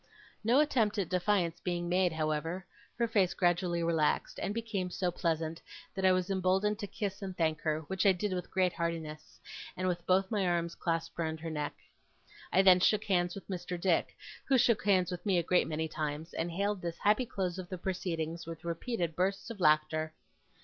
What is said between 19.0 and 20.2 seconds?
bursts of laughter.